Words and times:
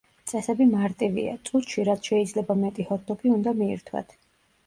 წესები 0.29 0.65
მარტივია,– 0.69 1.33
წუთში, 1.49 1.85
რაც 1.89 2.09
შეიძლება 2.11 2.57
მეტი 2.63 2.85
ჰოთ-დოგი 2.87 3.35
უნდა 3.35 3.53
მიირთვათ. 3.61 4.17